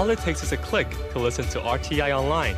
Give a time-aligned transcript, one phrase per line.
[0.00, 2.56] All it takes is a click to listen to RTI online.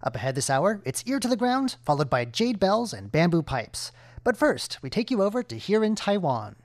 [0.02, 3.42] Up ahead this hour, it's Ear to the Ground, followed by Jade Bells and Bamboo
[3.42, 3.92] Pipes.
[4.22, 6.56] But first, we take you over to Here in Taiwan.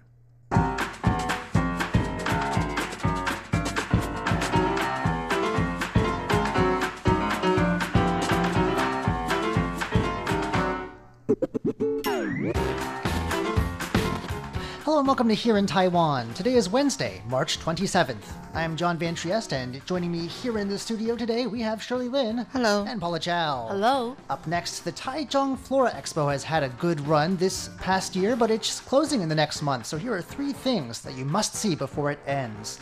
[14.83, 16.33] Hello and welcome to Here in Taiwan.
[16.33, 18.17] Today is Wednesday, March 27th.
[18.53, 22.09] I'm John Van Trieste, and joining me here in the studio today, we have Shirley
[22.09, 22.45] Lin.
[22.51, 22.83] Hello.
[22.85, 23.67] And Paula Chow.
[23.69, 24.17] Hello.
[24.29, 28.51] Up next, the Taichung Flora Expo has had a good run this past year, but
[28.51, 29.85] it's closing in the next month.
[29.85, 32.79] So here are three things that you must see before it ends.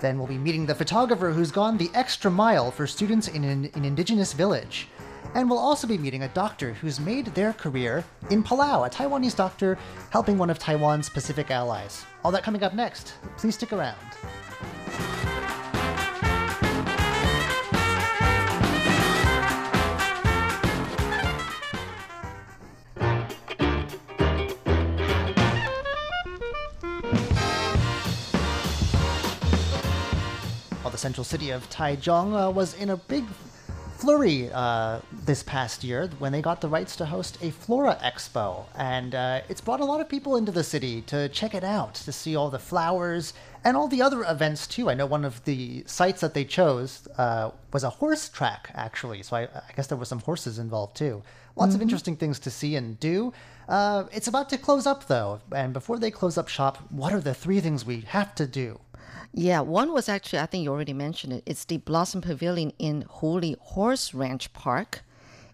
[0.00, 3.70] Then we'll be meeting the photographer who's gone the extra mile for students in an,
[3.74, 4.88] an indigenous village.
[5.34, 9.36] And we'll also be meeting a doctor who's made their career in Palau, a Taiwanese
[9.36, 9.78] doctor
[10.10, 12.04] helping one of Taiwan's Pacific allies.
[12.24, 13.14] All that coming up next.
[13.36, 13.96] Please stick around.
[30.98, 33.24] Central city of Taichung uh, was in a big
[33.98, 38.64] flurry uh, this past year when they got the rights to host a Flora Expo.
[38.76, 41.94] And uh, it's brought a lot of people into the city to check it out,
[41.94, 44.88] to see all the flowers and all the other events too.
[44.88, 49.24] I know one of the sites that they chose uh, was a horse track, actually.
[49.24, 51.24] So I, I, guess there were some horses involved too.
[51.56, 51.76] Lots mm-hmm.
[51.76, 53.32] of interesting things to see and do.
[53.68, 55.40] Uh, it's about to close up though.
[55.50, 58.78] And before they close up shop, what are the three things we have to do?
[59.32, 61.42] Yeah, one was actually, I think you already mentioned it.
[61.46, 65.02] It's the Blossom Pavilion in Houli Horse Ranch Park.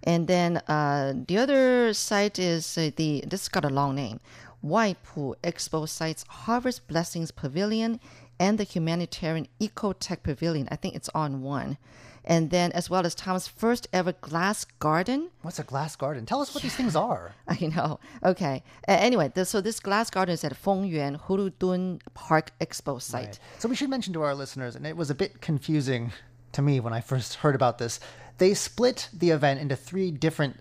[0.03, 4.21] And then uh, the other site is uh, the, this got a long name,
[4.63, 8.01] Waipu Expo Sites Harvest Blessings Pavilion
[8.39, 10.69] and the Humanitarian Ecotech Pavilion.
[10.71, 11.79] I think it's on one
[12.25, 15.31] and then as well as Tom's first ever glass garden.
[15.43, 16.27] What's a glass garden?
[16.27, 17.35] Tell us what these things are.
[17.49, 18.01] I know.
[18.23, 18.63] Okay.
[18.89, 23.27] Uh, anyway, this, so this glass garden is at Fengyuan Huludun Park Expo site.
[23.27, 23.39] Right.
[23.59, 26.13] So we should mention to our listeners, and it was a bit confusing
[26.53, 28.01] to me when I first heard about this.
[28.39, 30.57] They split the event into three different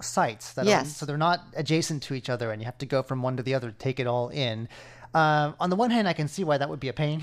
[0.00, 0.52] sites.
[0.52, 0.86] That yes.
[0.86, 3.36] Are, so they're not adjacent to each other, and you have to go from one
[3.36, 4.68] to the other to take it all in.
[5.12, 7.22] Uh, on the one hand, I can see why that would be a pain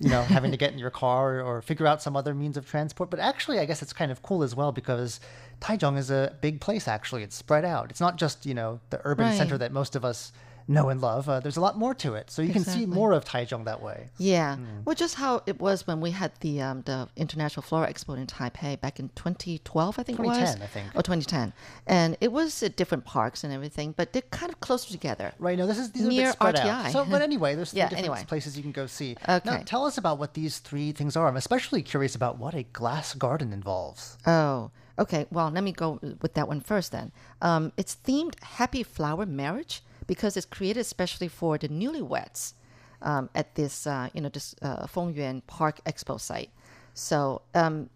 [0.00, 2.68] you know, having to get in your car or, figure out some other means of
[2.68, 3.10] transport.
[3.10, 5.20] But actually, I guess it's kind of cool as well because
[5.60, 6.86] Taichung is a big place.
[6.86, 7.90] Actually, it's spread out.
[7.90, 9.36] It's not just you know the urban right.
[9.36, 10.32] center that most of us
[10.68, 11.28] know and love.
[11.28, 12.72] Uh, there's a lot more to it, so you exactly.
[12.72, 14.10] can see more of Taichung that way.
[14.18, 14.84] Yeah, mm.
[14.84, 18.26] well, just how it was when we had the um, the International Flora Expo in
[18.26, 20.62] Taipei back in 2012, I think 2010, it was.
[20.62, 20.86] I think.
[20.94, 21.52] Oh, 2010,
[21.86, 25.32] and it was at different parks and everything, but they're kind of closer together.
[25.38, 25.56] Right.
[25.56, 26.66] No, this is these near are spread RTI.
[26.66, 26.92] Out.
[26.92, 28.24] So, but anyway, there's yeah, different anyway.
[28.26, 29.16] places you can go see.
[29.28, 29.40] Okay.
[29.44, 31.28] Now, tell us about what these three things are.
[31.28, 34.18] I'm especially curious about what a glass garden involves.
[34.26, 34.70] Oh.
[34.98, 37.12] Okay, well, let me go with that one first then.
[37.42, 42.54] Um, it's themed Happy Flower Marriage because it's created especially for the newlyweds
[43.02, 46.50] um, at this, uh, you know, this uh, Fengyuan Park Expo site.
[46.94, 47.90] So um,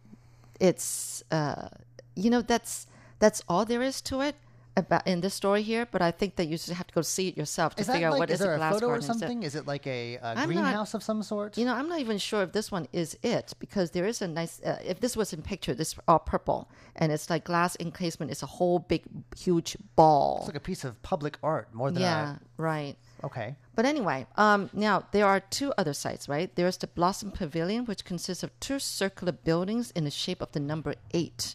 [0.59, 1.69] it's, uh,
[2.15, 2.87] you know, that's
[3.19, 4.35] that's all there is to it
[4.81, 7.29] about in this story here, but I think that you just have to go see
[7.29, 9.05] it yourself to figure like, out what is, is, a glass photo garden.
[9.05, 9.43] or something?
[9.43, 11.57] Is it like a, a greenhouse not, of some sort?
[11.57, 14.29] You know, I'm not even sure if this one is it because there is a
[14.29, 14.61] nice.
[14.63, 18.31] Uh, if this was in picture, this all purple and it's like glass encasement.
[18.31, 19.03] It's a whole big,
[19.37, 20.39] huge ball.
[20.41, 22.97] It's like a piece of public art more than yeah, a, right.
[23.25, 23.57] Okay.
[23.75, 26.55] But anyway, um, now there are two other sites, right?
[26.55, 30.61] There's the Blossom Pavilion, which consists of two circular buildings in the shape of the
[30.61, 31.55] number eight.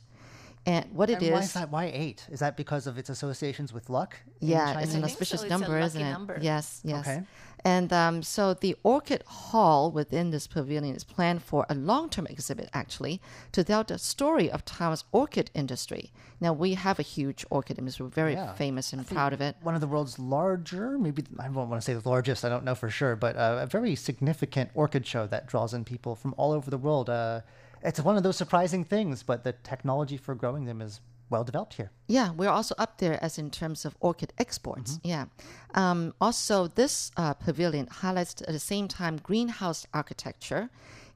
[0.66, 1.32] And what it and is?
[1.32, 1.70] Why is that?
[1.70, 2.26] Why eight?
[2.32, 4.18] Is that because of its associations with luck?
[4.40, 5.48] Yeah, it's an auspicious so.
[5.48, 6.12] number, isn't it?
[6.12, 6.40] Number.
[6.42, 7.08] Yes, yes.
[7.08, 7.24] Okay.
[7.64, 12.70] And um, so the Orchid Hall within this pavilion is planned for a long-term exhibit,
[12.74, 13.20] actually,
[13.54, 16.12] to tell the story of Taiwan's orchid industry.
[16.40, 18.06] Now we have a huge orchid industry.
[18.06, 18.54] We're very yeah.
[18.54, 19.56] famous and proud of it.
[19.64, 22.46] One of the world's larger, maybe I don't want to say the largest.
[22.46, 25.86] I don't know for sure, but uh, a very significant orchid show that draws in
[25.86, 27.10] people from all over the world.
[27.10, 27.42] Uh,
[27.84, 31.74] it's one of those surprising things, but the technology for growing them is well developed
[31.76, 31.92] here.
[32.08, 34.98] Yeah, we're also up there as in terms of orchid exports.
[34.98, 35.08] Mm-hmm.
[35.08, 35.26] Yeah.
[35.74, 40.70] Um, also, this uh, pavilion highlights at the same time greenhouse architecture.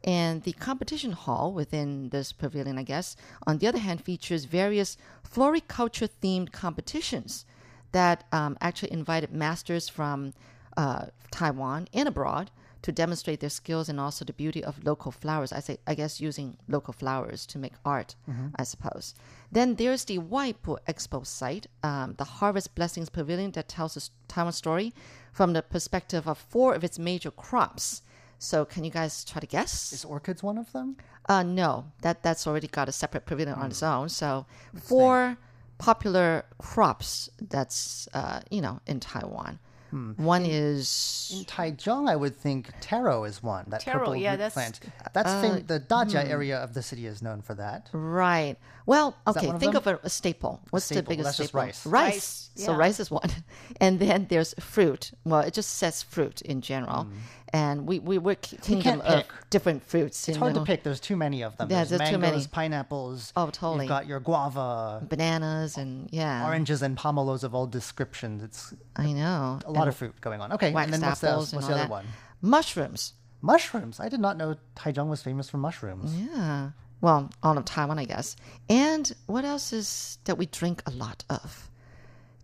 [0.04, 4.98] And the competition hall within this pavilion, I guess, on the other hand, features various
[5.24, 7.46] floriculture themed competitions
[7.92, 10.34] that um, actually invited masters from
[10.78, 12.50] uh, Taiwan and abroad
[12.82, 15.52] to demonstrate their skills and also the beauty of local flowers.
[15.52, 18.16] I say, I guess, using local flowers to make art,
[18.56, 19.14] I suppose.
[19.52, 24.54] Then there's the Waipu Expo site, um, the Harvest Blessings Pavilion that tells a Taiwan
[24.54, 24.94] story
[25.34, 28.02] from the perspective of four of its major crops.
[28.42, 29.92] So, can you guys try to guess?
[29.92, 30.96] Is orchids one of them?
[31.28, 34.08] Uh, no, that that's already got a separate pavilion on its own.
[34.10, 35.38] So four
[35.78, 39.60] popular crops that's uh, you know in Taiwan.
[39.90, 40.12] Hmm.
[40.18, 43.66] One is In Taichung, I would think taro is one.
[43.70, 44.80] That Taro, purple yeah, root that's- plant.
[45.14, 46.32] That's uh, fam- the Dajia hmm.
[46.32, 47.90] area of the city is known for that.
[47.94, 48.56] right.
[48.86, 49.46] Well, okay.
[49.46, 50.62] one of Think of a, a staple.
[50.72, 51.62] What's staple, the biggest that's just staple?
[51.68, 51.86] rice.
[51.86, 52.50] Rice.
[52.56, 53.30] Rice, So rice is one,
[53.80, 55.12] and then there's fruit.
[55.26, 57.14] Well, it just says fruit in general, hmm.
[57.54, 59.28] And we we we're kingdom of pick.
[59.50, 60.28] different fruits.
[60.30, 60.84] It's hard to pick.
[60.84, 61.70] There's too many of them.
[61.70, 62.48] Yeah, there's there's too mangoes, many.
[62.52, 63.34] pineapples.
[63.36, 63.86] Oh, totally.
[63.86, 68.44] You've got your guava, Bananas and yeah, oranges, and pomelos of all descriptions.
[68.44, 69.60] It's I know.
[69.66, 70.54] a lot of fruit going on.
[70.54, 71.90] Okay, and then what's the, what's the other that.
[71.90, 72.06] one?
[72.42, 73.14] Mushrooms.
[73.42, 74.00] Mushrooms.
[74.00, 76.14] I did not know Taichung was famous for mushrooms.
[76.16, 76.72] Yeah.
[77.02, 78.36] Well, all of Taiwan, I guess.
[78.70, 81.70] And what else is that we drink a lot of?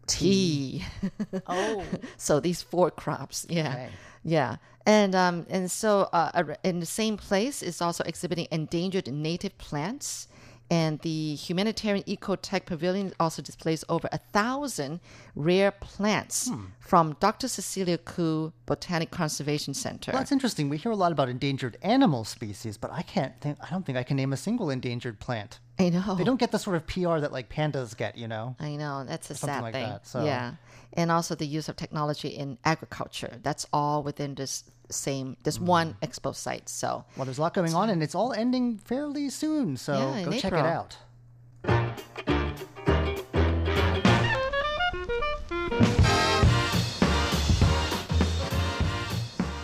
[0.07, 0.83] Tea.
[1.47, 1.83] Oh,
[2.17, 3.89] so these four crops, yeah, Okay.
[4.25, 9.57] Yeah, and um, and so uh, in the same place is also exhibiting endangered native
[9.57, 10.27] plants,
[10.71, 14.99] and the humanitarian ecotech pavilion also displays over a thousand
[15.35, 16.65] rare plants Hmm.
[16.79, 17.47] from Dr.
[17.47, 20.11] Cecilia Koo Botanic Conservation Center.
[20.11, 20.69] Well, that's interesting.
[20.69, 23.57] We hear a lot about endangered animal species, but I can't think.
[23.61, 25.59] I don't think I can name a single endangered plant.
[25.77, 26.15] I know.
[26.15, 28.17] They don't get the sort of PR that like pandas get.
[28.17, 28.55] You know.
[28.59, 29.89] I know that's a Something sad like thing.
[29.89, 30.53] that, so- Yeah,
[30.95, 33.39] and also the use of technology in agriculture.
[33.43, 35.65] That's all within this same this Mm.
[35.65, 36.69] one expo site.
[36.69, 39.77] So Well, there's a lot going on, and it's all ending fairly soon.
[39.77, 40.97] So Yeah, go check it out.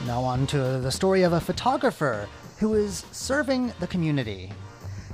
[0.05, 2.27] Now on to the story of a photographer
[2.59, 4.51] who is serving the community.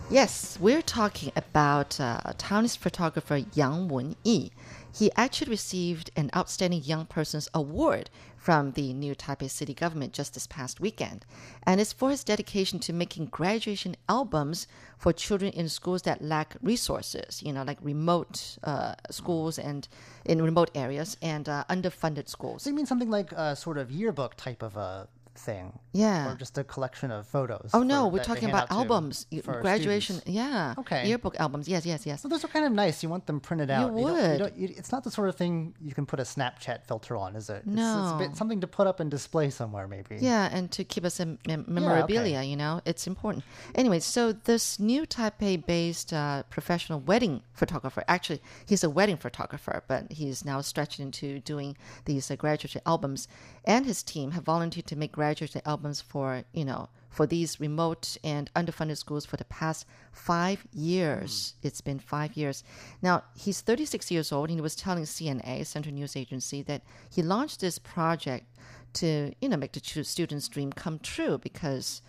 [0.10, 4.52] yes, we're talking about uh, Taiwanese photographer Yang Wen-yi.
[4.98, 10.34] He actually received an Outstanding Young Person's Award from the new Taipei City government just
[10.34, 11.24] this past weekend.
[11.62, 14.66] And it's for his dedication to making graduation albums
[14.98, 19.88] for children in schools that lack resources, you know, like remote uh, schools and
[20.26, 22.64] in remote areas and uh, underfunded schools.
[22.64, 25.78] So you mean something like a sort of yearbook type of a thing?
[25.94, 26.31] Yeah.
[26.31, 27.72] Or just a collection of photos?
[27.74, 29.25] Oh no, for- we're talking about albums,
[29.62, 30.18] graduation.
[30.18, 30.36] students?
[30.36, 30.75] Yeah.
[30.78, 31.07] Okay.
[31.07, 31.68] Yearbook albums.
[31.68, 32.22] Yes, yes, yes.
[32.22, 33.01] So those are kind of nice.
[33.04, 33.88] You want them printed out.
[33.88, 34.39] don't- would.
[34.39, 37.36] don't- you- it's not the sort of thing you can put a Snapchat filter on,
[37.36, 37.63] is it?
[37.66, 40.18] It's, it's bit something to put up and display somewhere, maybe.
[40.19, 43.44] Yeah, and to keep us in mem- memorabilia, you know, it's important.
[43.75, 50.12] Anyway, so this new Taipei-based uh, professional wedding photographer, actually, he's a wedding photographer, but
[50.12, 53.28] he's now stretched into doing these uh, graduate albums,
[53.66, 58.18] and his team have volunteered to make graduate albums for, you know, for these remote
[58.24, 61.32] and underfunded schools for the past five years.
[61.32, 61.68] Mm-hmm.
[61.68, 62.64] It's been five years.
[63.02, 67.22] Now, he's 36 years old, and he was telling CNA, Central News Agency, that he
[67.22, 68.46] launched this project
[68.94, 72.02] to, you know, make the students' dream come true because,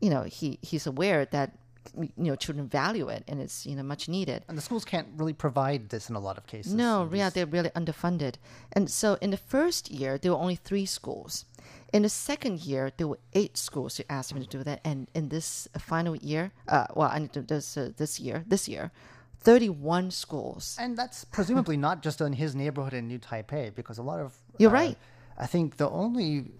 [0.00, 1.52] you know, he, he's aware that,
[1.96, 4.44] you know, children value it and it's, you know, much needed.
[4.48, 6.74] And the schools can't really provide this in a lot of cases.
[6.74, 8.34] No, yeah, they're really underfunded.
[8.72, 11.44] And so in the first year, there were only three schools.
[11.92, 14.80] In the second year, there were eight schools who asked me to do that.
[14.84, 18.90] And in this final year, uh, well, and this, uh, this year, this year,
[19.40, 20.76] 31 schools.
[20.78, 24.34] And that's presumably not just in his neighborhood in New Taipei, because a lot of.
[24.58, 24.98] You're uh, right.
[25.38, 26.50] I think the only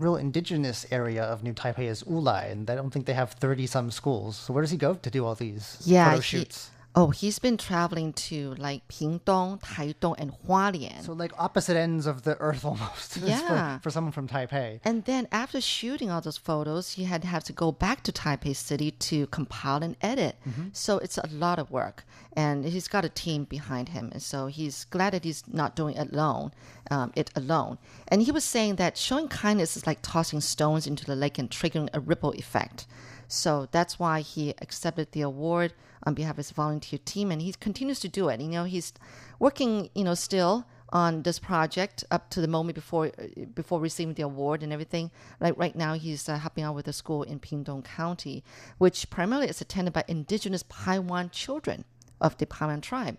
[0.00, 3.66] real indigenous area of New Taipei is Wulai, and I don't think they have 30
[3.66, 4.36] some schools.
[4.36, 6.70] So where does he go to do all these Yeah, photo he- shoots?
[6.92, 11.02] Oh, he's been traveling to like Pingtung, Taitung, and Hualien.
[11.04, 13.18] So like opposite ends of the earth almost.
[13.18, 13.78] for- Yeah.
[13.78, 14.80] for, someone from Taipei.
[14.84, 18.12] And then after shooting all those photos, he had to have to go back to
[18.12, 20.34] Taipei City to compile and edit.
[20.72, 22.04] So it's a lot of work.
[22.32, 24.10] And he's got a team behind him.
[24.12, 26.52] And so he's glad that he's not doing it alone,
[26.90, 27.78] um, it alone.
[28.08, 31.48] And he was saying that showing kindness is like tossing stones into the lake and
[31.50, 32.86] triggering a ripple effect.
[33.32, 35.72] So that's why he accepted the award
[36.02, 38.40] on behalf of his volunteer team, and he continues to do it.
[38.40, 38.92] You know, he's
[39.38, 43.12] working, you know, still on this project up to the moment before
[43.54, 45.12] before receiving the award and everything.
[45.38, 48.42] Like right now, he's uh, helping out with a school in Pingtung County,
[48.78, 51.84] which primarily is attended by indigenous Paiwan children
[52.20, 53.16] of the Paiwan tribe,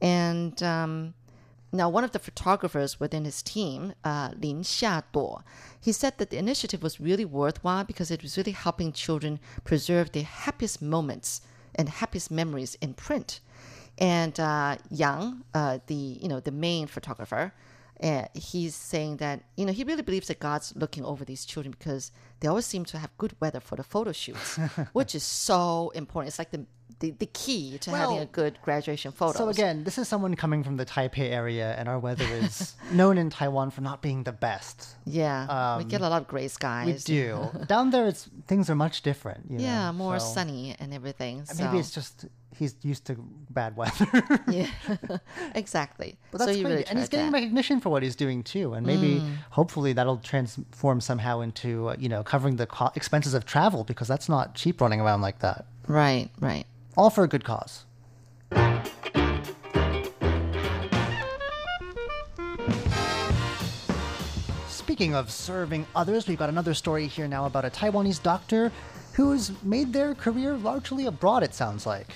[0.00, 0.62] and.
[0.62, 1.14] Um,
[1.74, 5.42] now, one of the photographers within his team, uh, Lin Xiaduo,
[5.80, 10.12] he said that the initiative was really worthwhile because it was really helping children preserve
[10.12, 11.40] their happiest moments
[11.74, 13.40] and happiest memories in print.
[13.96, 17.54] And uh, Yang, uh, the you know the main photographer,
[18.02, 21.70] And he's saying that, you know, he really believes that God's looking over these children
[21.78, 24.56] because they always seem to have good weather for the photo shoots,
[24.92, 26.28] which is so important.
[26.28, 26.66] It's like the
[27.00, 29.36] the, the key to having a good graduation photo.
[29.36, 33.18] So again, this is someone coming from the Taipei area, and our weather is known
[33.18, 34.86] in Taiwan for not being the best.
[35.04, 36.86] yeah, we um, get a lot of gray skies.
[37.08, 37.48] We do.
[37.66, 39.50] Down there, it's things are much different.
[39.50, 41.44] You Yeah, know, more so- sunny and everything.
[41.44, 41.64] So.
[41.64, 43.16] Maybe it's just he's used to
[43.50, 44.06] bad weather.
[44.48, 44.66] yeah,
[45.54, 46.16] exactly.
[46.30, 46.70] But that's so great.
[46.70, 47.32] really and he's getting that.
[47.38, 48.74] recognition for what he's doing too.
[48.74, 53.44] And maybe, hopefully, that'll transform somehow into, uh, you know, covering the co- expenses of
[53.46, 55.66] travel because that's not cheap running around like that.
[55.86, 56.64] right, right.
[56.96, 57.84] All for a good cause.
[64.68, 68.70] Speaking of serving others, we've got another story here now about a Taiwanese doctor
[69.14, 72.08] who's made their career largely abroad, it sounds like.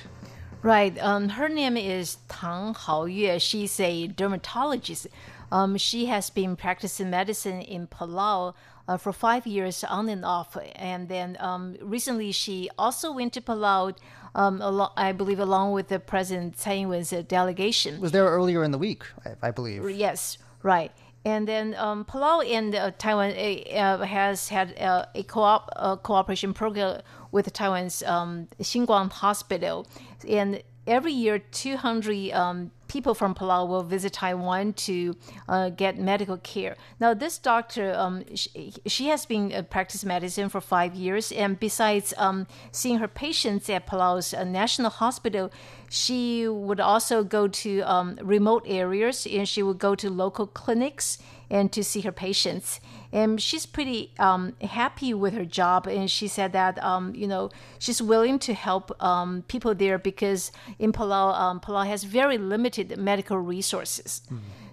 [0.63, 0.99] Right.
[1.01, 3.41] Um, her name is Tang Haoyue.
[3.41, 5.07] She's a dermatologist.
[5.53, 8.55] Um, she has been practicing medicine in Palau
[8.89, 10.57] uh, for five years on and off.
[10.75, 13.97] And then um, recently she also went to Palau,
[14.35, 18.01] um, alo- I believe, along with the President Tsai Ing-wen's uh, delegation.
[18.01, 19.89] Was there earlier in the week, I, I believe.
[19.89, 20.91] Yes, right.
[21.27, 26.55] And then um, Palau and uh, Taiwan uh, uh, has had uh, a co-op cooperation
[26.55, 27.01] program
[27.33, 29.89] with Taiwan's um, Xinguang Hospital,
[30.29, 35.17] and every year 200 um, people from Palau will visit Taiwan to
[35.49, 36.77] uh, get medical care.
[37.01, 41.59] Now, this doctor, um, she, she has been uh, practicing medicine for five years, and
[41.59, 45.51] besides um, seeing her patients at Palau's uh, National Hospital,
[45.89, 51.19] she would also go to um, remote areas and she would go to local clinics
[51.51, 52.81] and to see her patients.
[53.13, 55.87] And she's pretty um, happy with her job.
[55.87, 60.53] And she said that, um, you know, she's willing to help um, people there because
[60.79, 64.23] in Palau, um, Palau has very limited medical resources.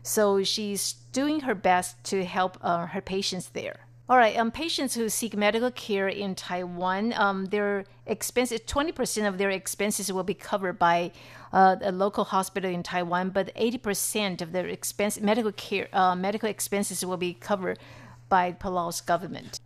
[0.01, 3.82] So she's doing her best to help uh, her patients there.
[4.09, 9.37] All right, um, patients who seek medical care in Taiwan, um, their expenses, 20% of
[9.37, 11.13] their expenses will be covered by
[11.53, 16.49] uh, a local hospital in Taiwan, but 80% of their expense, medical care, uh, medical
[16.49, 17.79] expenses will be covered
[18.27, 19.61] by Palau's government.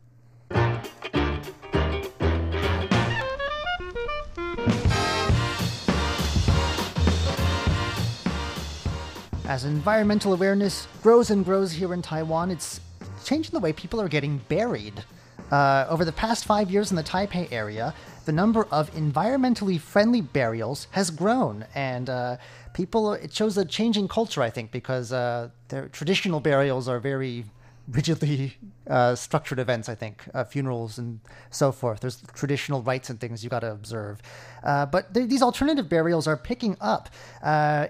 [9.47, 12.81] As environmental awareness grows and grows here in Taiwan, it's
[13.23, 15.03] changing the way people are getting buried.
[15.51, 17.93] Uh, over the past five years in the Taipei area,
[18.25, 22.35] the number of environmentally friendly burials has grown, and uh,
[22.73, 27.45] people it shows a changing culture, I think, because uh, their traditional burials are very
[27.87, 28.57] rigidly
[28.89, 32.01] uh, structured events, I think, uh, funerals and so forth.
[32.01, 34.21] There's traditional rites and things you got to observe.
[34.65, 37.07] Uh, but th- these alternative burials are picking up.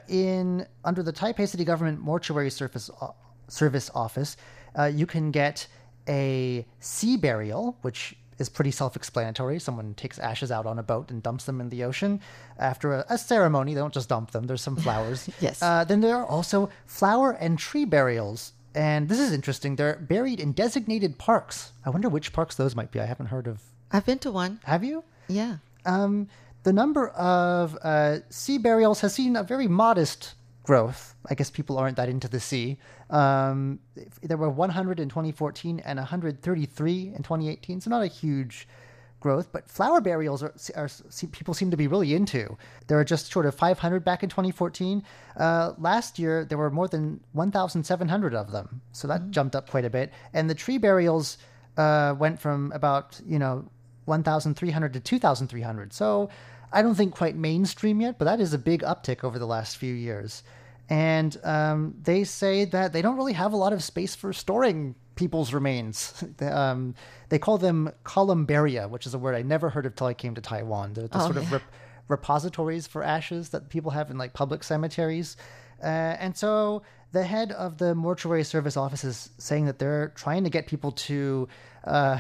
[0.08, 2.52] In Under the Taipei City Government Mortuary
[3.02, 3.16] o-
[3.48, 4.38] Service Office,
[4.78, 5.68] uh, you can get
[6.08, 9.60] a sea burial, which is pretty self-explanatory.
[9.60, 12.22] Someone takes ashes out on a boat and dumps them in the ocean
[12.60, 13.74] after a, a ceremony.
[13.74, 14.46] They don't just dump them.
[14.46, 15.30] There's some flowers.
[15.40, 15.62] Yes.
[15.62, 18.54] Uh, then there are also flower and tree burials.
[18.76, 19.76] And this is interesting.
[19.76, 21.72] They're buried in designated parks.
[21.86, 23.00] I wonder which parks those might be.
[23.00, 23.62] I haven't heard of.
[23.92, 24.60] I've been to one.
[24.66, 25.04] Have you?
[25.28, 25.58] Yeah.
[25.86, 26.28] Um,
[26.64, 30.34] the number of uh, sea burials has seen a very modest
[30.68, 31.16] growth.
[31.30, 32.78] I guess people aren't that into the sea.
[33.10, 33.80] Um,
[34.22, 38.68] there were 100 in 2014 and 133 in 2018, so not a huge
[39.22, 39.50] growth.
[39.54, 40.90] But flower burials are, are
[41.32, 42.58] people seem to be really into.
[42.88, 45.04] There are just short of 500 back in 2014.
[45.38, 49.86] Uh, last year there were more than 1,700 of them, so that jumped up quite
[49.86, 50.12] a bit.
[50.34, 51.38] And the tree burials
[51.78, 53.70] uh, went from about you know
[54.04, 55.94] 1,300 to 2,300.
[55.94, 56.30] So
[56.78, 59.78] I don't think quite mainstream yet, but that is a big uptick over the last
[59.78, 60.44] few years.
[60.90, 64.94] And um, they say that they don't really have a lot of space for storing
[65.16, 66.24] people's remains.
[66.42, 66.94] um,
[67.30, 70.36] they call them columbaria, which is a word I never heard of till I came
[70.36, 70.94] to Taiwan.
[70.94, 71.54] They're the Oh, sort of yeah.
[71.54, 71.74] rep-
[72.10, 75.36] repositories for ashes that people have in like public cemeteries.
[75.82, 75.86] Uh,
[76.20, 80.50] and so the head of the mortuary service office is saying that they're trying to
[80.52, 81.48] get people to,
[81.86, 82.20] uh,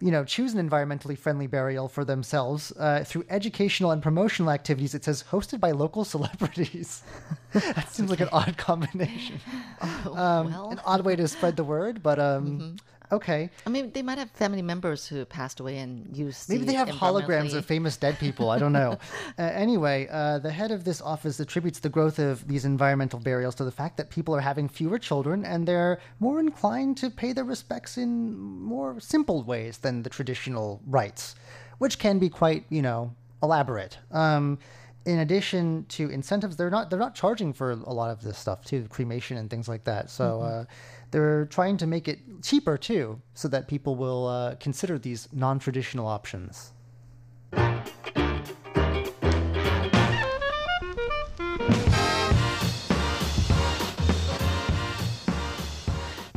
[0.00, 4.94] you know, choose an environmentally friendly burial for themselves uh, through educational and promotional activities.
[4.94, 7.02] It says hosted by local celebrities.
[7.52, 9.40] that seems like an odd combination,
[9.80, 12.76] um, well, an odd way to spread the word, but um,
[13.12, 13.50] okay.
[13.66, 16.48] I mean, they might have family members who passed away and used.
[16.48, 18.50] Maybe the they have holograms of famous dead people.
[18.50, 18.98] I don't know.
[19.38, 23.54] uh, anyway, uh, the head of this office attributes the growth of these environmental burials
[23.56, 27.32] to the fact that people are having fewer children and they're more inclined to pay
[27.32, 31.34] their respects in more simple ways than the traditional rites,
[31.78, 33.98] which can be quite, you know, elaborate.
[34.10, 34.58] Um,
[35.06, 38.64] in addition to incentives, they're not they're not charging for a lot of this stuff
[38.64, 40.10] too, cremation and things like that.
[40.10, 40.64] So uh,
[41.10, 46.06] they're trying to make it cheaper too, so that people will uh, consider these non-traditional
[46.06, 46.72] options.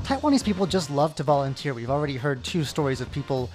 [0.04, 1.74] Taiwanese people just love to volunteer.
[1.74, 3.50] We've already heard two stories of people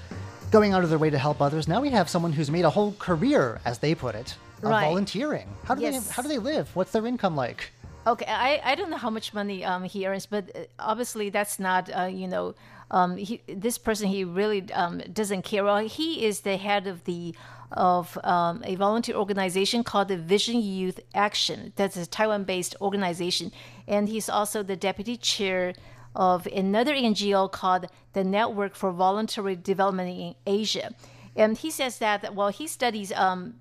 [0.51, 1.67] going out of their way to help others.
[1.67, 4.85] Now we have someone who's made a whole career, as they put it, of Right.
[4.87, 5.49] volunteering.
[5.65, 6.07] How do Yes.
[6.07, 6.71] they how do they live?
[6.77, 7.73] What's their income like?
[8.07, 11.59] Okay, I, I don't know how much money um, he earns, but uh, obviously that's
[11.59, 12.55] not uh, you know
[12.91, 15.65] um, he, this person he really um, doesn't care.
[15.65, 17.35] Well, he is the head of the
[17.73, 21.73] of um, a volunteer organization called the Vision Youth Action.
[21.77, 23.53] That's a Taiwan-based organization,
[23.89, 25.73] and he's also the deputy chair
[26.15, 30.95] of another NGO called the Network for Voluntary Development in Asia.
[31.35, 33.55] And he says that well, he studies um,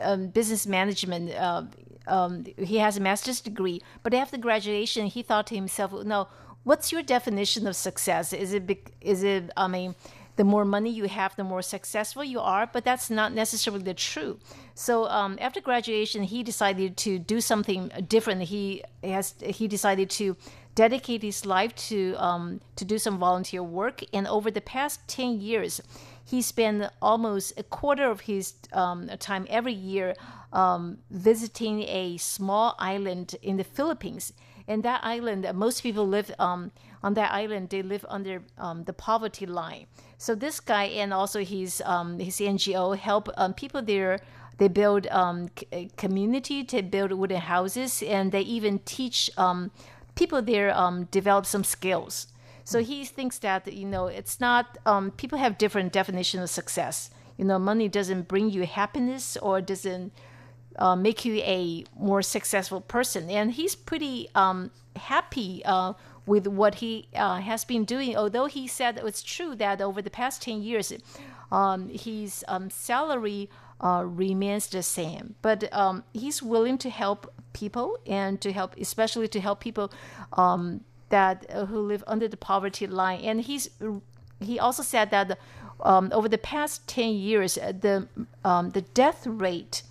[0.00, 1.32] um, business management.
[1.32, 1.64] Uh,
[2.06, 6.28] um, he has a master's degree, but after graduation, he thought to himself, "No,
[6.64, 8.32] what's your definition of success?
[8.32, 9.50] Is it is it?
[9.56, 9.94] I mean,
[10.36, 13.94] the more money you have, the more successful you are, but that's not necessarily the
[13.94, 14.38] true."
[14.74, 18.42] So um, after graduation, he decided to do something different.
[18.42, 20.36] He has he decided to
[20.74, 25.40] dedicate his life to um, to do some volunteer work, and over the past ten
[25.40, 25.80] years
[26.26, 30.14] he spent almost a quarter of his um, time every year
[30.52, 34.32] um, visiting a small island in the Philippines.
[34.66, 37.68] And that island, uh, most people live um, on that island.
[37.70, 39.86] They live under um, the poverty line.
[40.18, 44.18] So this guy and also his um, his NGO help um, people there.
[44.58, 45.06] They build
[45.96, 49.30] community to build wooden houses, and they even teach
[50.14, 50.74] people there
[51.10, 52.28] develop some skills.
[52.66, 57.10] So he thinks that you know it's not um, people have different definition of success.
[57.36, 60.12] You know, money doesn't bring you happiness or doesn't
[60.76, 63.30] uh, make you a more successful person.
[63.30, 65.92] And he's pretty um, happy uh,
[66.26, 68.16] with what he uh, has been doing.
[68.16, 70.92] Although he said it's true that over the past ten years,
[71.52, 73.48] um, his um, salary
[73.80, 79.28] uh, remains the same, but um, he's willing to help people and to help, especially
[79.28, 79.92] to help people
[80.32, 83.20] um, that uh, who live under the poverty line.
[83.20, 83.70] And he's
[84.40, 85.38] he also said that
[85.80, 88.08] um, over the past ten years, uh, the
[88.44, 89.82] um, the death rate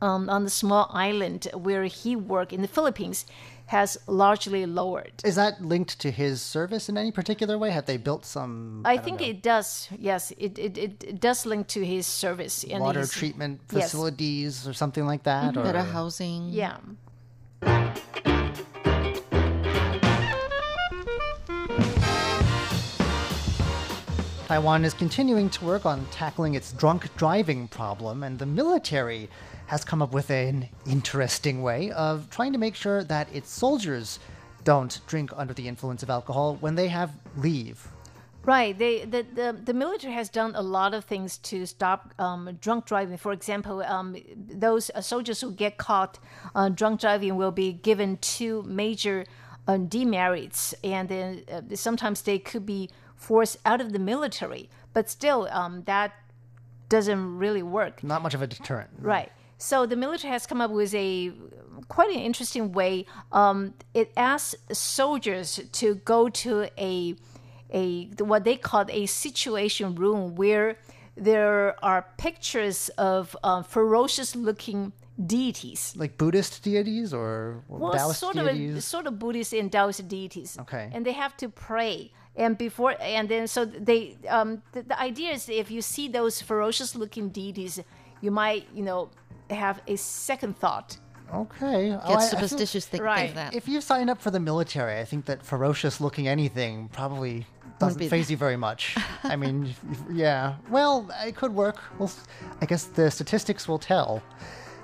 [0.00, 3.26] um, on the small island where he worked in the Philippines
[3.66, 5.12] has largely lowered.
[5.24, 7.70] Is that linked to his service in any particular way?
[7.70, 9.88] Have they built some I, don't think know, it does.
[9.98, 13.84] Yes, it, it, it, it does link to his service and water his- treatment yes.
[13.84, 15.56] facilities or something like that?
[15.56, 16.50] Or Better housing.
[16.50, 16.76] Yeah.
[24.46, 29.28] Taiwan is continuing to work on tackling its drunk driving problem, and the military
[29.66, 34.20] has come up with an interesting way of trying to make sure that its soldiers
[34.62, 37.88] don't drink under the influence of alcohol when they have leave.
[38.44, 38.78] Right.
[38.78, 42.86] They, the, the, the military has done a lot of things to stop um, drunk
[42.86, 43.16] driving.
[43.16, 46.20] For example, um, those uh, soldiers who get caught
[46.54, 49.26] uh, drunk driving will be given two major
[49.66, 54.70] uh, demerits, and then uh, sometimes they could be forced out of the military.
[54.92, 56.12] But still, um, that
[56.88, 58.04] doesn't really work.
[58.04, 58.90] Not much of a deterrent.
[58.98, 59.32] Right.
[59.58, 61.32] So the military has come up with a
[61.88, 63.06] quite an interesting way.
[63.32, 67.16] Um, it asks soldiers to go to a
[67.72, 70.78] a what they call a situation room where
[71.16, 74.92] there are pictures of uh, ferocious looking
[75.24, 75.94] deities.
[75.96, 80.58] Like Buddhist deities or Well, Taoist sort of a, sort of Buddhist and Taoist deities.
[80.60, 80.90] Okay.
[80.92, 82.12] And they have to pray.
[82.36, 86.40] And before, and then so they, um, the, the idea is if you see those
[86.42, 87.80] ferocious looking deities,
[88.20, 89.08] you might, you know,
[89.48, 90.98] have a second thought.
[91.34, 91.92] Okay.
[91.92, 93.28] Oh, I- I Get feel- superstitious thinking Right.
[93.30, 93.54] of that.
[93.54, 97.46] If you sign up for the military, I think that ferocious looking anything probably
[97.78, 98.94] doesn't be- phase you very much.
[99.24, 99.74] I mean,
[100.12, 100.56] yeah.
[100.70, 101.78] Well, it could work.
[101.98, 102.12] Well,
[102.60, 104.22] I guess the statistics will tell.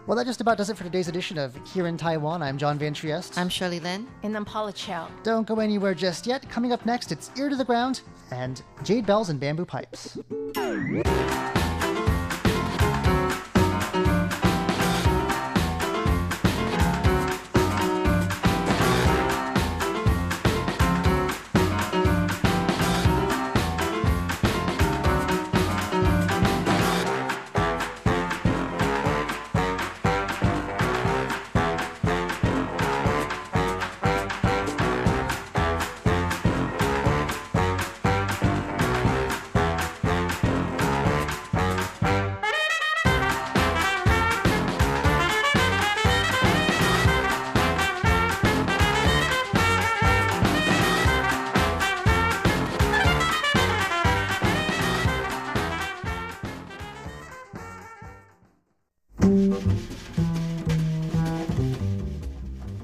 [0.06, 2.42] Well, that just about does it for today's edition of Here in Taiwan.
[2.42, 3.38] I'm John Van Trieste.
[3.38, 4.08] I'm Shirley Lin.
[4.24, 5.08] And then Paula Chow.
[5.22, 6.48] Don't go anywhere just yet.
[6.50, 8.00] Coming up next, it's Ear to the Ground
[8.32, 10.18] and Jade Bells and Bamboo Pipes.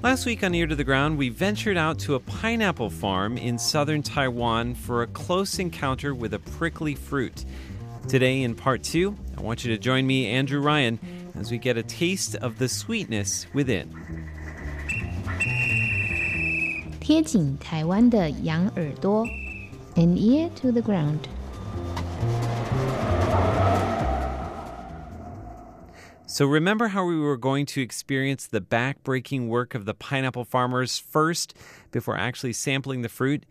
[0.08, 3.58] Last week on Ear to the Ground, we ventured out to a pineapple farm in
[3.58, 7.46] southern Taiwan for a close encounter with a prickly fruit.
[8.10, 11.00] Today, in part two, I want you to join me, Andrew Ryan,
[11.39, 13.89] as we get a taste of the sweetness within.
[17.00, 19.26] 贴紧台湾的羊耳朵，
[19.96, 21.20] an ear to the ground。
[26.38, 30.96] So, remember how we were going to experience the back-breaking work of the pineapple farmers
[30.96, 31.53] first
[31.90, 33.44] before actually sampling the fruit?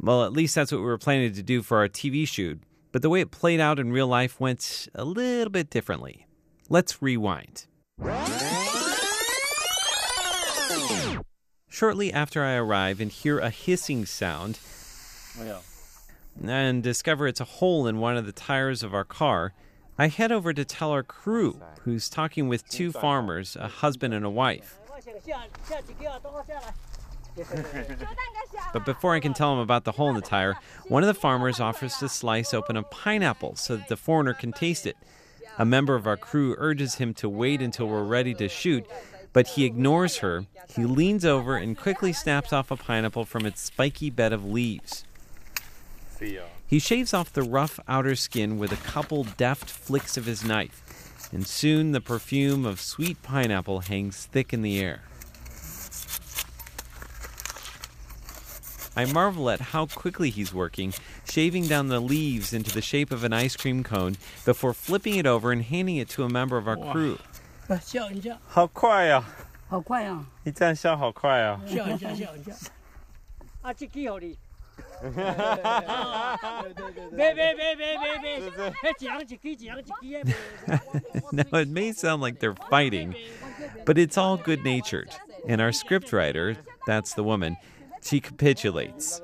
[0.00, 2.62] Well, at least that's what we were planning to do for our TV shoot.
[2.90, 6.26] But the way it played out in real life went a little bit differently.
[6.70, 7.66] Let's rewind.
[11.68, 14.58] Shortly after I arrive and hear a hissing sound
[16.42, 19.52] and discover it's a hole in one of the tires of our car,
[19.98, 24.24] I head over to tell our crew, who's talking with two farmers, a husband and
[24.24, 24.78] a wife.
[28.72, 30.56] But before I can tell him about the hole in the tire,
[30.88, 34.52] one of the farmers offers to slice open a pineapple so that the foreigner can
[34.52, 34.96] taste it.
[35.58, 38.86] A member of our crew urges him to wait until we're ready to shoot,
[39.32, 40.46] but he ignores her.
[40.74, 45.04] He leans over and quickly snaps off a pineapple from its spiky bed of leaves.
[46.71, 50.83] He shaves off the rough outer skin with a couple deft flicks of his knife,
[51.31, 55.01] and soon the perfume of sweet pineapple hangs thick in the air.
[58.95, 60.91] I marvel at how quickly he's working,
[61.23, 65.27] shaving down the leaves into the shape of an ice cream cone before flipping it
[65.27, 67.19] over and handing it to a member of our crew.
[67.79, 69.23] 笑一下，好快啊！
[69.69, 70.25] 好快啊！
[70.43, 71.61] 你这样笑好快啊！
[71.67, 72.53] 笑一下，笑一下。
[73.61, 74.37] 啊，这支互你。
[81.32, 83.16] now, it may sound like they're fighting,
[83.84, 85.10] but it's all good natured.
[85.48, 86.56] And our scriptwriter,
[86.86, 87.56] that's the woman,
[88.00, 89.20] she capitulates.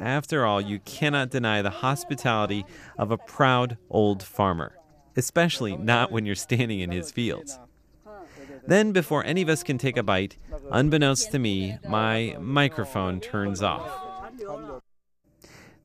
[0.00, 2.64] After all, you cannot deny the hospitality
[2.98, 4.76] of a proud old farmer,
[5.16, 7.58] especially not when you're standing in his fields.
[8.66, 10.36] Then, before any of us can take a bite,
[10.70, 13.90] unbeknownst to me, my microphone turns off.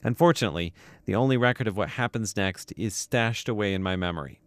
[0.05, 0.71] Unfortunately,
[1.05, 4.39] the only record of what happens next is stashed away in my memory.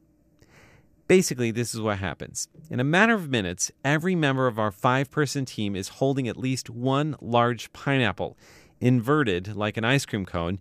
[1.08, 2.46] Basically, this is what happens.
[2.70, 6.36] In a matter of minutes, every member of our five person team is holding at
[6.36, 8.38] least one large pineapple,
[8.80, 10.60] inverted like an ice cream cone,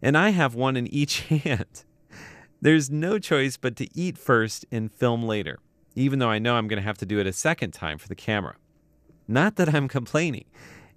[0.00, 1.82] and I have one in each hand.
[2.62, 5.58] There's no choice but to eat first and film later,
[5.96, 8.06] even though I know I'm going to have to do it a second time for
[8.06, 8.54] the camera.
[9.26, 10.44] Not that I'm complaining.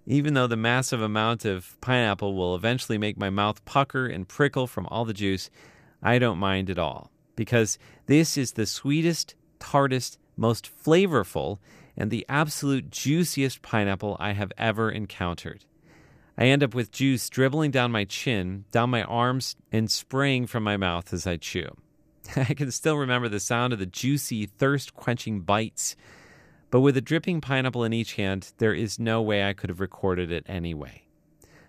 [0.10, 4.66] Even though the massive amount of pineapple will eventually make my mouth pucker and prickle
[4.66, 5.52] from all the juice,
[6.02, 7.12] I don't mind at all.
[7.36, 11.60] Because this is the sweetest, tartest, most flavorful,
[11.96, 15.66] and the absolute juiciest pineapple I have ever encountered.
[16.40, 20.64] I end up with juice dribbling down my chin, down my arms, and spraying from
[20.64, 21.70] my mouth as I chew.
[22.36, 25.96] I can still remember the sound of the juicy, thirst quenching bites.
[26.72, 29.80] But with a dripping pineapple in each hand, there is no way I could have
[29.80, 31.04] recorded it anyway.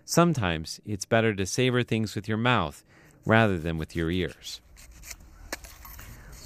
[0.05, 2.83] Sometimes it's better to savor things with your mouth
[3.25, 4.61] rather than with your ears.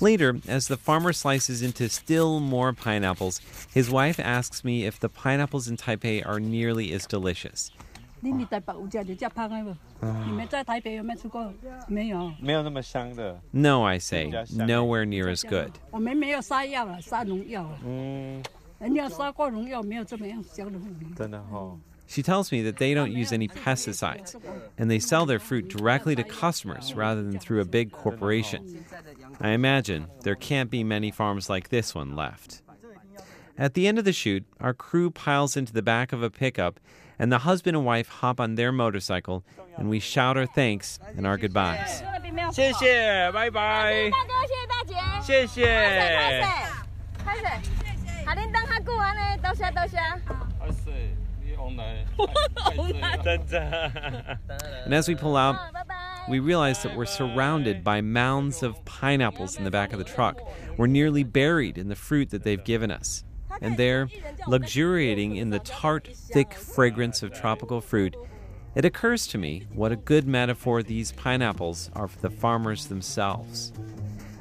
[0.02, 3.40] Later, as the farmer slices into still more pineapples,
[3.74, 7.72] his wife asks me if the pineapples in Taipei are nearly as delicious.
[8.21, 10.07] 你你台北有吃就吃胖的不？
[10.27, 11.53] 你们在台北有没有吃过？
[11.89, 13.41] 没有，没有那么香的。
[13.51, 15.73] No, I say, nowhere near as good.
[15.91, 17.79] 我们没有杀药了，杀农药了。
[17.85, 18.43] 嗯，
[18.79, 20.79] 人家杀过农药，没有这么样香的。
[21.17, 21.79] 真的哦。
[22.07, 24.35] She tells me that they don't use any pesticides,
[24.77, 28.85] and they sell their fruit directly to customers rather than through a big corporation.
[29.41, 32.63] I imagine there can't be many farms like this one left.
[33.57, 36.81] At the end of the shoot, our crew piles into the back of a pickup,
[37.19, 39.43] and the husband and wife hop on their motorcycle,
[39.77, 42.03] and we shout our thanks and our goodbyes.
[42.53, 44.11] 谢谢，拜拜。
[44.11, 45.65] 大哥，谢谢大姐，谢谢。
[47.25, 47.49] 拍水，
[48.25, 49.99] 下恁等较久安尼，多谢多谢。
[53.23, 53.57] 真的。
[54.87, 55.95] And as we pull out, 拜拜。
[56.29, 60.41] we realize that we're surrounded by mounds of pineapples in the back of the truck.
[60.77, 63.24] We're nearly buried in the fruit that they've given us.
[63.62, 64.10] And there,
[64.48, 68.16] luxuriating in the tart, thick fragrance of tropical fruit,
[68.76, 73.72] it occurs to me what a good metaphor these pineapples are for the farmers themselves.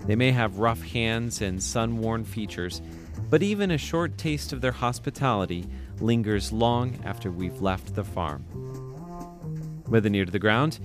[0.07, 2.83] They may have rough hands and sun worn features,
[3.31, 5.67] but even a short taste of their hospitality
[6.01, 8.45] lingers long after we've left the farm.
[9.89, 10.79] With an ear to the ground,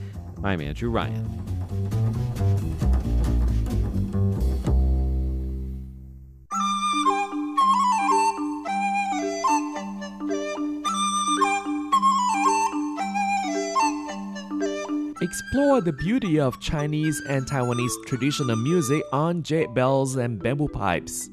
[0.44, 2.89] I'm Andrew Ryan.
[15.30, 21.30] Explore the beauty of Chinese and Taiwanese traditional music on jade bells and bamboo pipes.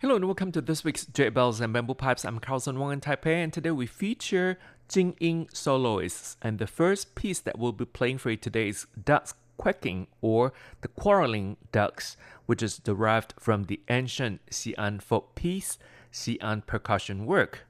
[0.00, 2.24] Hello and welcome to this week's Jade Bells and Bamboo Pipes.
[2.24, 6.38] I'm Carlson Wong in Taipei, and today we feature Jing Ying soloists.
[6.40, 10.54] And the first piece that we'll be playing for you today is Ducks Quacking or
[10.80, 15.78] The Quarreling Ducks, which is derived from the ancient Xi'an folk piece,
[16.10, 17.66] Xi'an percussion work.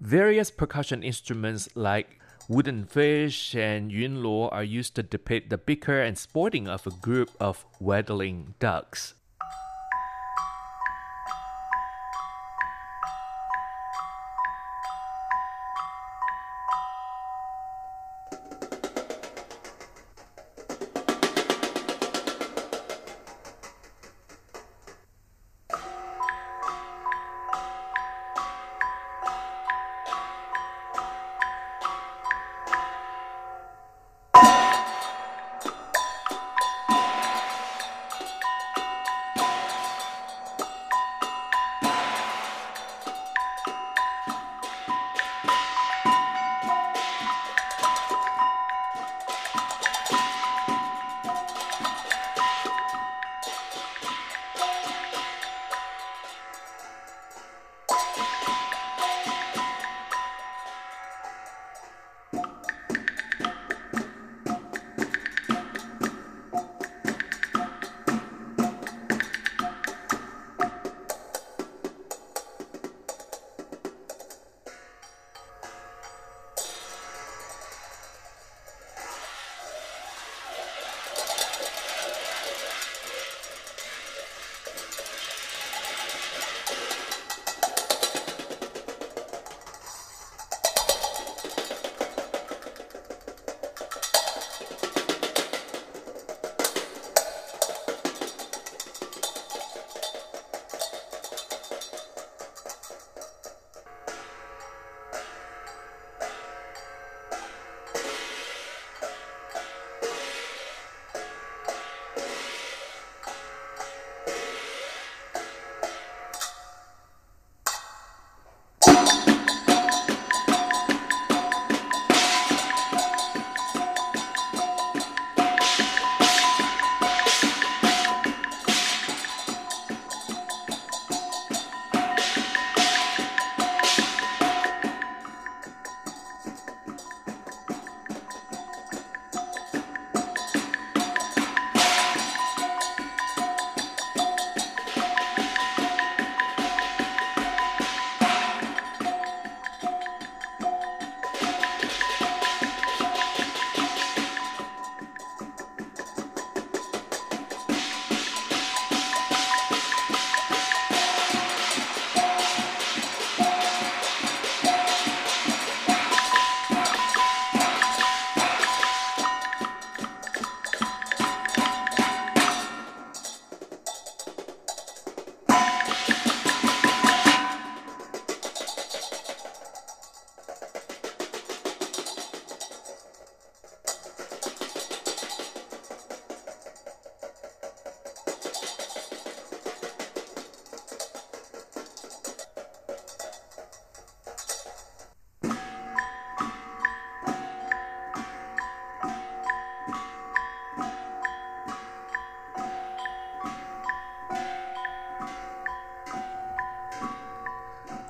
[0.00, 6.16] Various percussion instruments like wooden fish and yunluo are used to depict the bicker and
[6.16, 9.14] sporting of a group of waddling ducks.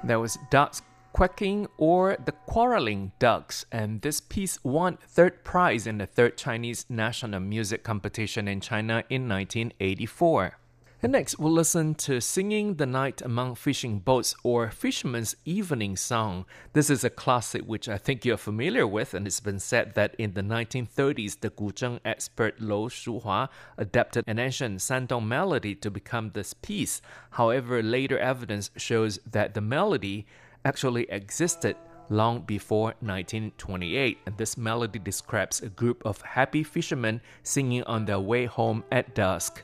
[0.08, 0.80] That was Ducks
[1.12, 6.86] Quacking or The Quarreling Ducks, and this piece won third prize in the third Chinese
[6.88, 10.56] National Music Competition in China in 1984.
[11.00, 16.44] And next, we'll listen to Singing the Night Among Fishing Boats or Fisherman's Evening Song.
[16.72, 20.16] This is a classic which I think you're familiar with, and it's been said that
[20.18, 26.30] in the 1930s, the Guzheng expert Lou Shuhua adapted an ancient Shandong melody to become
[26.30, 27.00] this piece.
[27.30, 30.26] However, later evidence shows that the melody
[30.64, 31.76] actually existed
[32.10, 38.18] long before 1928, and this melody describes a group of happy fishermen singing on their
[38.18, 39.62] way home at dusk.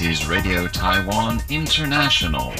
[0.00, 2.54] This is Radio Taiwan International.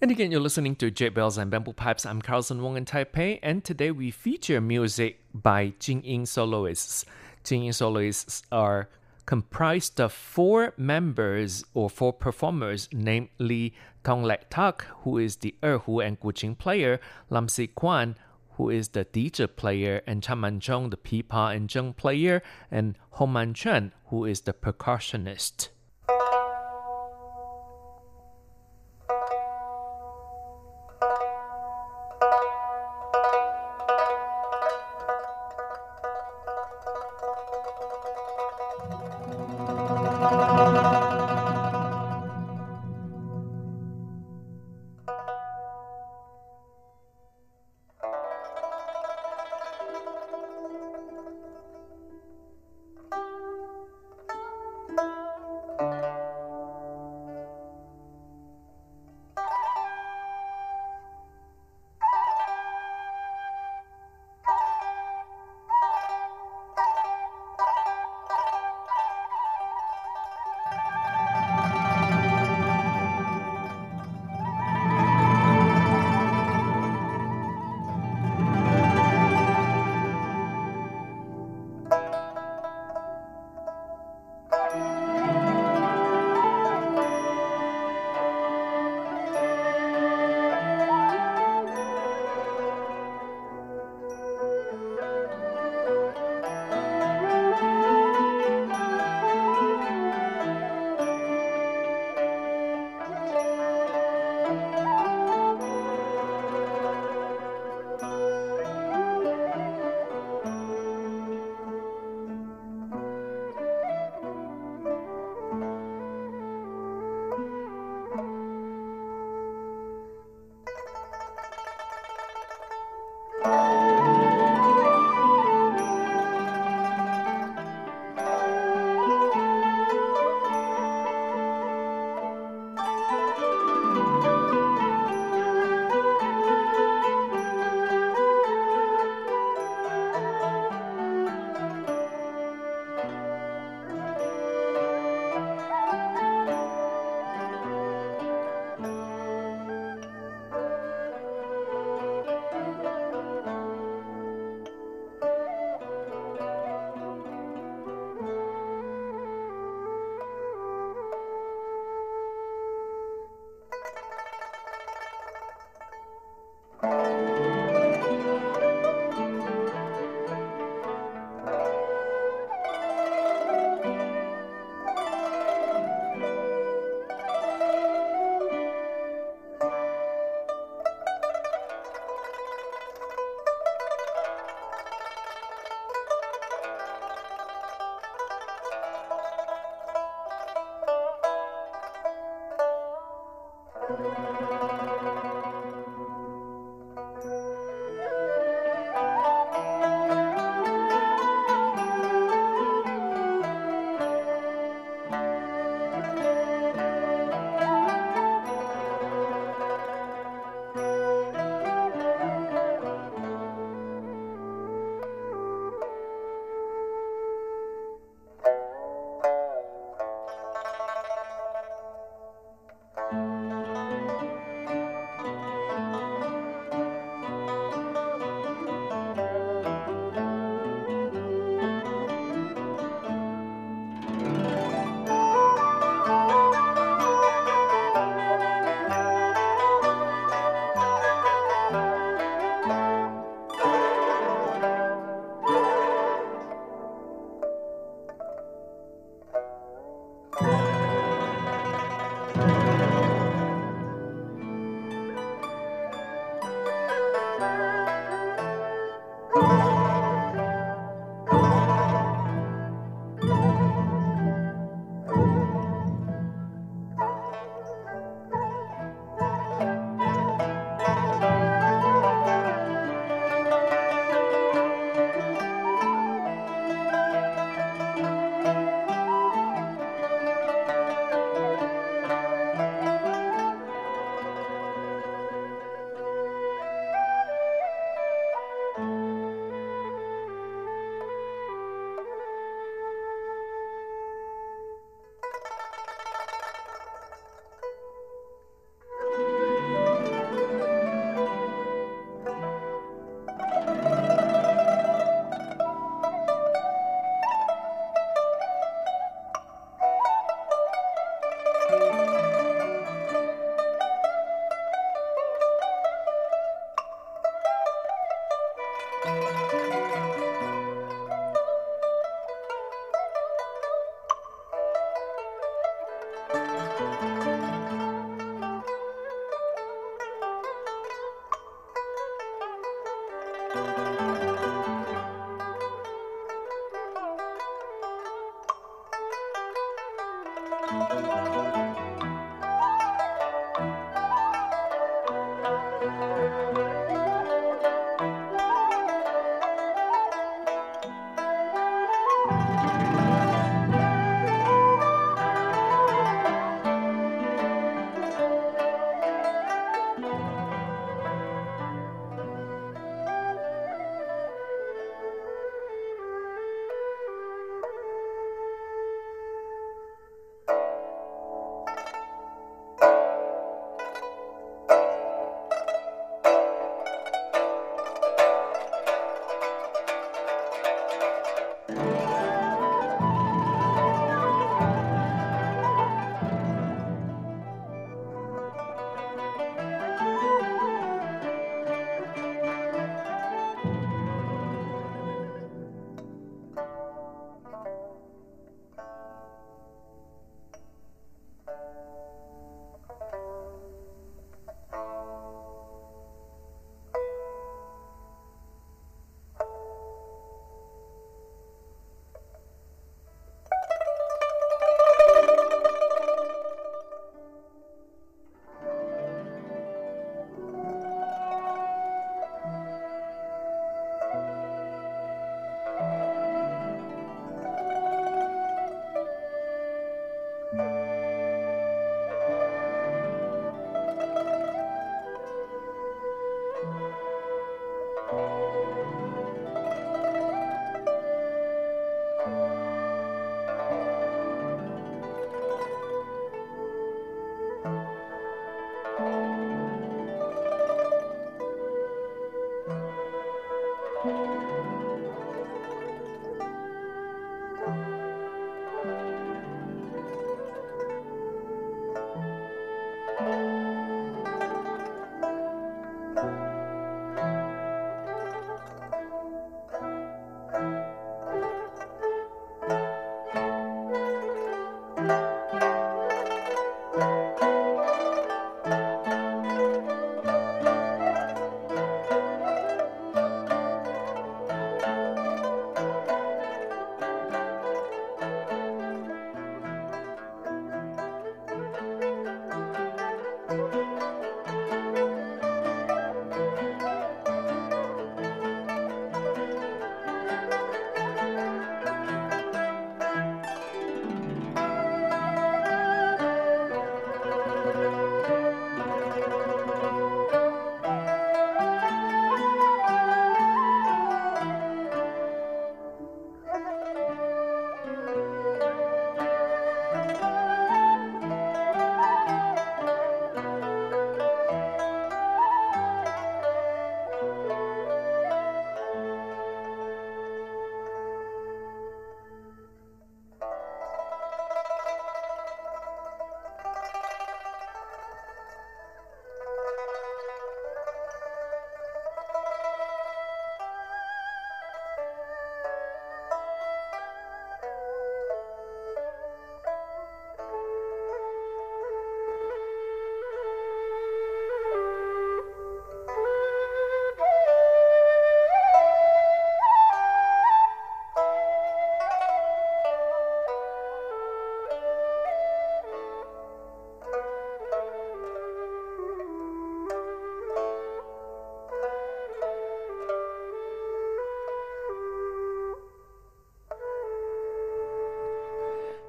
[0.00, 2.06] And again, you're listening to Jade Bells and Bamboo Pipes.
[2.06, 7.04] I'm Carlson Wong in Taipei, and today we feature music by Jing Ying soloists.
[7.44, 8.88] Jing Ying soloists are
[9.26, 16.02] comprised of four members or four performers, namely Tong Lek Tak, who is the erhu
[16.02, 18.16] and guqin player, Lam Si Kwan,
[18.56, 23.32] who is the dizi player, and Chan Man the pipa and zheng player, and Hong
[23.32, 25.68] Man Chen, who is the percussionist.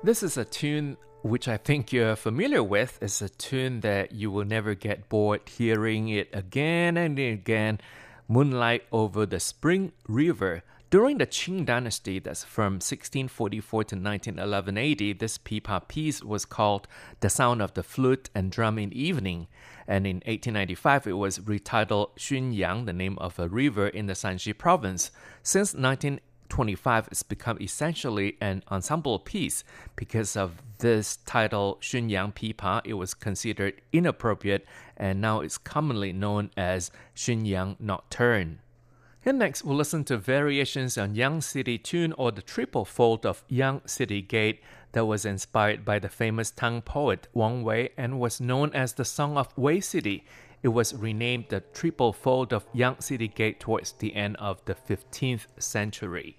[0.06, 3.00] This is a tune which I think you're familiar with.
[3.02, 7.80] It's a tune that you will never get bored hearing it again and again.
[8.28, 10.62] Moonlight over the Spring River.
[10.92, 16.88] During the Qing dynasty, that's from 1644 to 1911 AD, this pipa piece was called
[17.22, 19.48] The Sound of the Flute and Drum in Evening.
[19.88, 24.56] And in 1895, it was retitled Xunyang, the name of a river in the Shanxi
[24.56, 25.10] province.
[25.42, 25.74] Since
[26.46, 29.64] 1925, has become essentially an ensemble piece.
[29.96, 34.66] Because of this title, Xunyang Pipa, it was considered inappropriate,
[34.96, 38.60] and now it's commonly known as Xunyang Nocturne.
[39.28, 43.44] And next, we'll listen to variations on Yang City Tune or the triple fold of
[43.50, 48.40] Yang City Gate that was inspired by the famous Tang poet Wang Wei and was
[48.40, 50.24] known as the Song of Wei City.
[50.64, 54.76] It was renamed the triple fold of Yang City Gate towards the end of the
[54.76, 56.38] 15th century.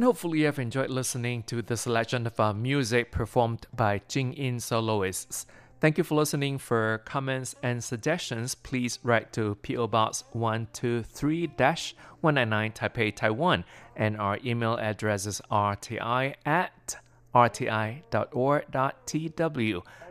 [0.00, 4.32] And hopefully you have enjoyed listening to the selection of our music performed by Jing
[4.32, 5.44] Ying soloists.
[5.78, 6.56] Thank you for listening.
[6.56, 13.66] For comments and suggestions, please write to PO Box 123 199 Taipei, Taiwan.
[13.94, 16.96] And our email address is rti at
[17.34, 18.02] rti.org.tw.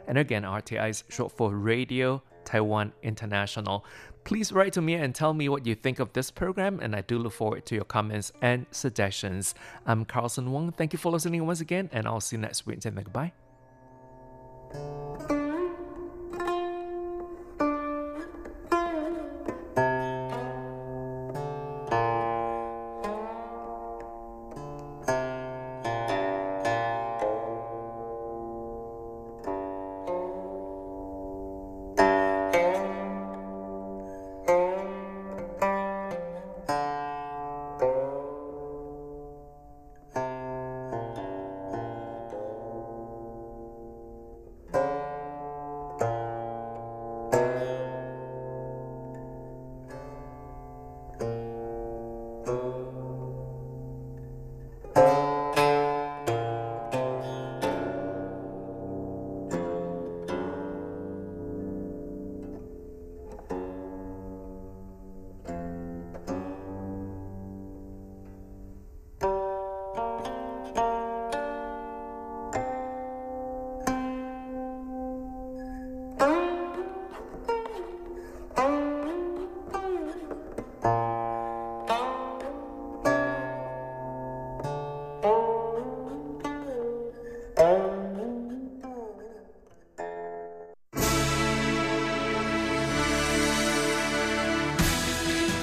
[0.08, 3.86] And again, RTI is short for Radio Taiwan International.
[4.24, 7.02] Please write to me and tell me what you think of this program, and I
[7.02, 9.54] do look forward to your comments and suggestions.
[9.86, 10.72] I'm Carlson Wong.
[10.72, 12.84] Thank you for listening once again, and I'll see you next week.
[12.86, 13.34] And goodbye.